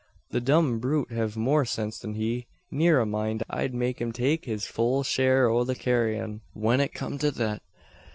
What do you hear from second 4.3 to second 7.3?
his full share o' the carryin' when it kum